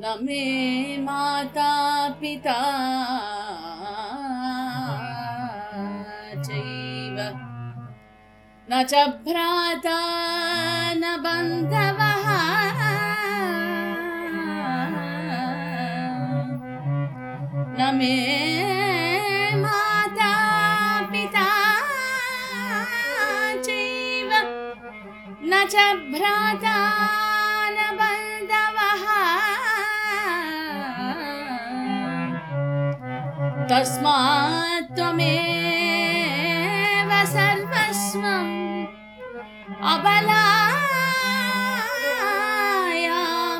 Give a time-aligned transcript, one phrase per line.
[0.00, 0.42] न मे
[1.02, 1.70] माता
[2.08, 2.58] पिता
[6.42, 7.16] चैव।
[8.70, 9.98] न च भ्राता
[10.94, 12.28] न बन्धवः।
[17.78, 18.14] न मे
[19.56, 20.32] माता
[21.02, 21.48] पिता
[23.60, 24.30] चैव।
[25.44, 25.76] न च
[26.12, 26.98] भ्राता
[33.70, 35.30] तस्मात् त्वमेव
[37.32, 38.54] सर्वस्वम्
[39.92, 40.38] अबलाया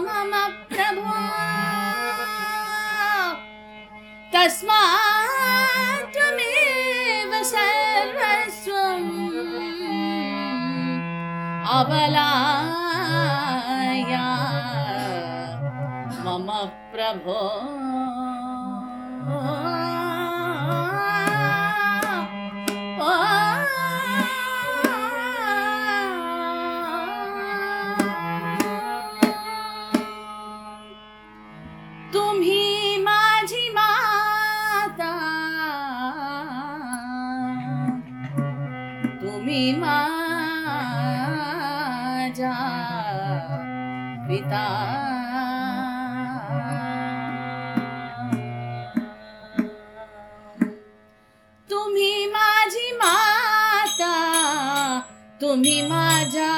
[0.07, 0.33] मम
[0.71, 1.19] प्रभो
[4.35, 9.13] तस्मात् त्वमेव सर्वस्वम्
[11.79, 13.17] अबलाया
[16.25, 16.49] मम
[16.95, 17.41] प्रभो
[42.39, 42.53] माझा
[44.29, 44.65] पिता।
[51.71, 54.15] तुम्ही माझी माता
[55.41, 56.53] तुम्ही माझा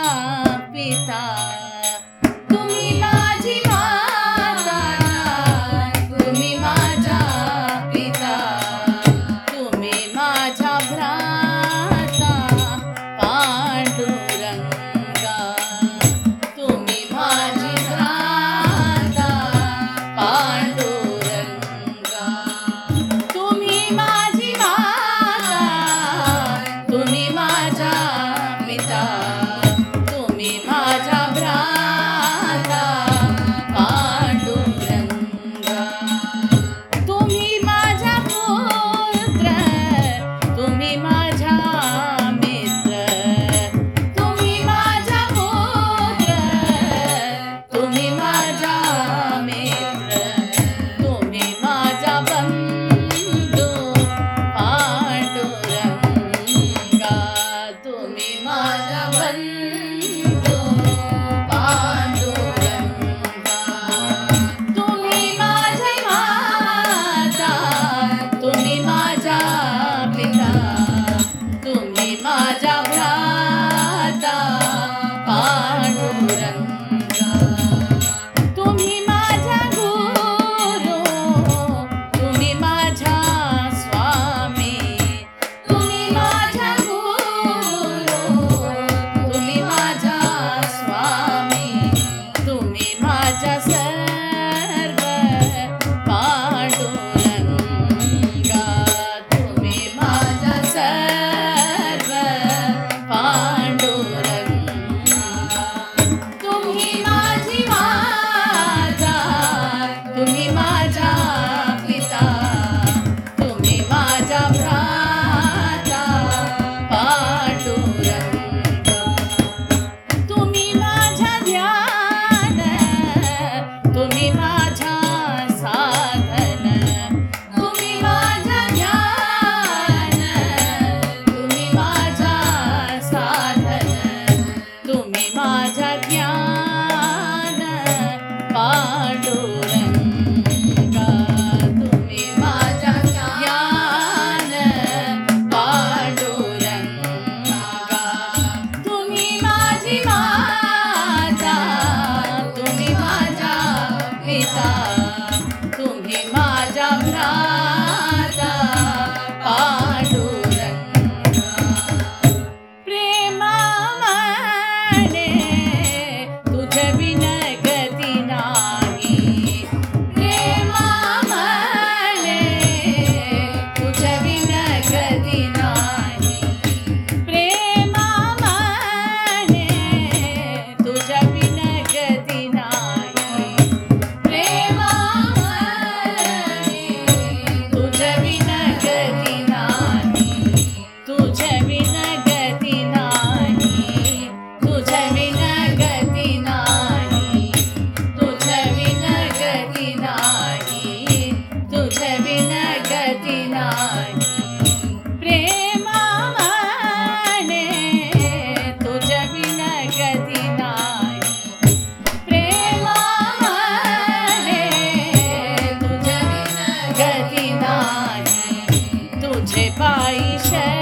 [219.23, 220.80] तुझे पाई पायश